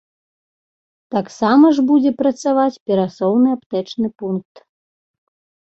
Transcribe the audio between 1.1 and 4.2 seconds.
Тамсама ж будзе працаваць перасоўны аптэчны